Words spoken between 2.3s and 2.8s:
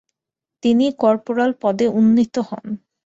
হন।